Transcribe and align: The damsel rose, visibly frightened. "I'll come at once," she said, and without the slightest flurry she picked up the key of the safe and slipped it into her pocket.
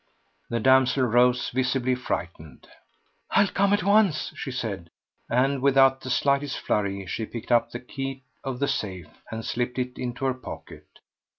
The 0.49 0.59
damsel 0.59 1.03
rose, 1.03 1.51
visibly 1.51 1.93
frightened. 1.93 2.67
"I'll 3.29 3.47
come 3.49 3.71
at 3.71 3.83
once," 3.83 4.33
she 4.35 4.49
said, 4.49 4.89
and 5.29 5.61
without 5.61 6.01
the 6.01 6.09
slightest 6.09 6.57
flurry 6.57 7.05
she 7.05 7.27
picked 7.27 7.51
up 7.51 7.69
the 7.69 7.81
key 7.81 8.23
of 8.43 8.57
the 8.57 8.67
safe 8.67 9.21
and 9.29 9.45
slipped 9.45 9.77
it 9.77 9.99
into 9.99 10.25
her 10.25 10.33
pocket. 10.33 10.87